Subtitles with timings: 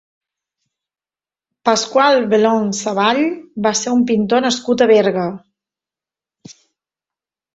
[1.69, 3.21] Pasqual Bailon Savall
[3.67, 5.27] va ser un pintor nascut a Berga.